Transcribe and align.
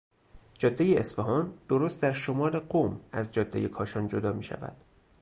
جادهی 0.57 0.97
اصفهان 0.97 1.53
درست 1.69 2.01
در 2.01 2.13
شمال 2.13 2.59
قم 2.59 2.99
از 3.11 3.31
جادهی 3.31 3.67
کاشان 3.67 4.07
جدا 4.07 4.33
میشود. 4.33 4.75